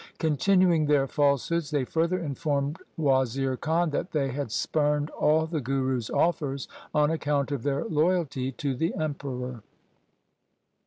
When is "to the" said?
8.53-8.95